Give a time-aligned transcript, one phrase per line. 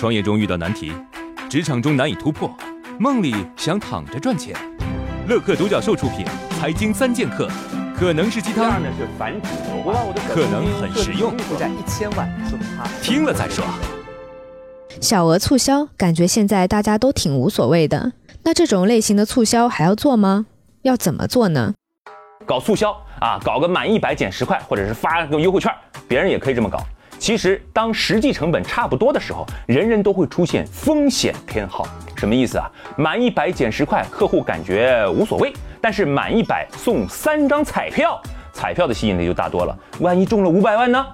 [0.00, 0.90] 创业中遇到难题，
[1.50, 2.50] 职场中难以突破，
[2.98, 4.56] 梦里想躺着赚钱。
[5.28, 6.24] 乐客独角兽出品，
[6.58, 7.46] 《财经三剑客》
[7.94, 8.80] 可能是鸡汤，
[10.26, 11.36] 可能很实用。
[11.40, 12.26] 负债一千万，
[13.02, 13.62] 听了再说。
[15.02, 18.12] 小额促销，感觉现在大家都挺无所谓的。
[18.44, 20.46] 那这种类型的促销还要做吗？
[20.80, 21.74] 要怎么做呢？
[22.46, 22.90] 搞促销
[23.20, 25.70] 啊，搞个满一百减十块，或者是发个优惠券，
[26.08, 26.82] 别人也可以这么搞。
[27.20, 31.86] 其实，当实际成本差不多的时候，人人都会出现风险偏好。
[32.16, 32.64] 什么意思啊？
[32.96, 35.50] 满一百减十块，客户感觉无所谓；
[35.82, 38.18] 但是满一百送三张彩票，
[38.54, 39.78] 彩票的吸引力就大多了。
[40.00, 41.06] 万一中了五百万呢？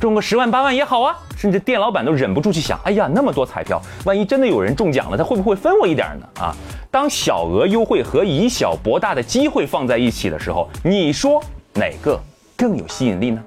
[0.00, 1.16] 中个十万八万也好啊！
[1.36, 6.42] 甚至店老板都忍不住去想：哎呀，那么多彩票，万一真的有人中奖了，他会不会分我一点呢？
[6.42, 6.52] 啊！
[6.90, 11.40] 当小额优惠和以小博大的机会放在一起的时候，你说
[11.74, 12.20] 哪个
[12.56, 13.40] 更有吸引力呢？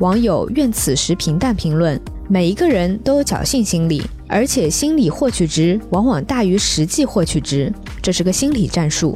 [0.00, 9.12] 网友愿此时平淡评论：每一个人都有侥幸心理，而且心理获取值往往大于实际获取值，这是个心理战术。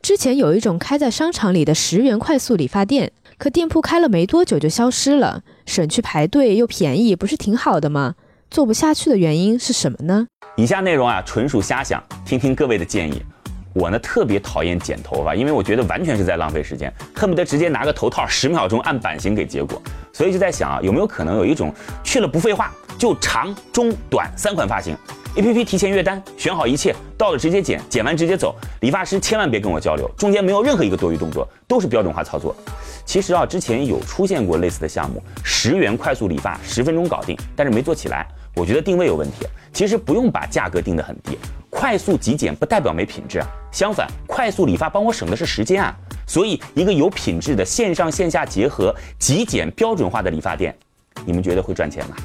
[0.00, 8.14] 之前有一种开在商场里的十元快速理发店，可店铺开了没多久就消失了，省去排队又便宜，不是挺好的吗？
[8.50, 10.26] 做不下去的原因是什么呢？
[10.56, 13.20] 以下内容啊，纯属瞎想，听听各位的建议。
[13.76, 19.80] 我呢特别讨厌剪头发，因为我觉得完全是在浪费时间，恨不得直接拿个头套十秒钟按版型给结果。
[20.14, 21.70] 所以就在想啊，有没有可能有一种
[22.02, 24.96] 去了不废话，就长中短三款发型
[25.36, 28.56] ？A P P 提前约单，选好一切，到了直接剪，剪完直接走。
[28.80, 32.56] 理发师千万别跟我交流，中间没有任何一个多余动作，都是标准化操作。
[33.04, 38.26] 其实啊，之前有出现过类似的项目，十元快速理发，十分钟搞定，但是没做起来。
[38.54, 39.46] 我觉得定位有问题。
[39.70, 41.38] 其实不用把价格定得很低。
[41.86, 45.96] 快速极简不代表没品质啊，相反，快速理发帮我省的是时间啊。
[46.26, 50.76] 所以，一个有品质的线上线下结合、极简标准化的理发店，
[51.24, 52.16] 你们觉得会赚钱吗？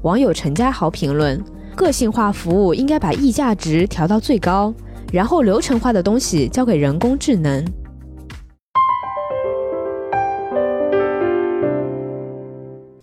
[0.00, 1.38] 网友陈家豪评论：
[1.76, 4.72] 个性化服务应该把溢价值调到最高，
[5.12, 7.62] 然后流程化的东西交给人工智能。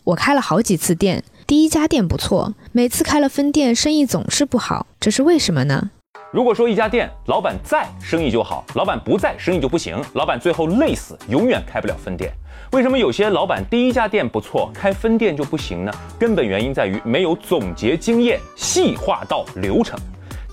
[0.04, 1.24] 我开了好几次店。
[1.48, 5.92] 第一家店不错，每次开了分店，生意总是不好，这是为什么呢？
[6.30, 9.98] 如果说一家店老板在，生意就好；老板不在，生意就不行。
[10.12, 12.34] 老板最后累死，永远开不了分店。
[12.74, 15.92] 为什么有些老板第一家店不错，开分店就不行呢？
[16.20, 19.98] 根本原因在于没有总结经验，细化到流程。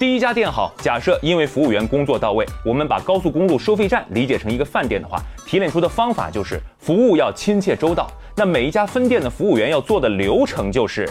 [0.05, 8.07] 第一家店好，假设因为服务员工作到位，我们把高速公路收费站理解成一个饭店的话，提炼出的方法就是服务要亲切周到。
[8.37, 11.09] 那每一家分店的服务员要做的流程就是：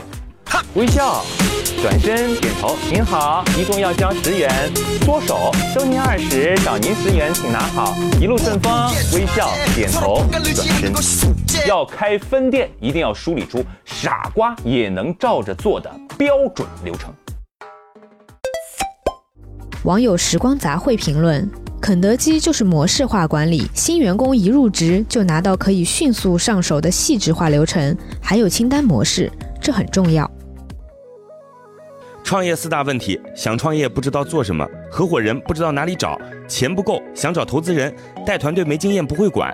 [0.75, 1.25] 微笑、
[1.81, 4.47] 转身、点头，您好，一共要交十元；
[5.03, 8.71] 缩手，收您二十，找您十元，请拿好，一路顺风。
[9.15, 10.43] 微笑、点头、转
[10.79, 10.93] 身。
[11.67, 17.11] 要开分店，一定要梳理出傻瓜也能照着做的标准流程。
[19.83, 21.49] 网友时光杂烩评论。
[21.81, 29.29] 肯德基就是模式化管理，新员工一入职就拿到可以迅速上手的细致化流程，还有清单模式，
[29.61, 30.29] 这很重要。
[32.23, 36.17] 创业四大问题：想创业不知道做什么，合伙人不知道哪里找，
[36.47, 37.93] 钱不够想找投资人，
[38.25, 39.53] 带团队没经验不会管。